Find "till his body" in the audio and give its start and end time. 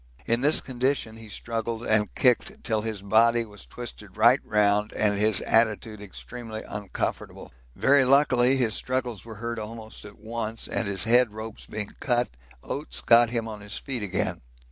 2.63-3.45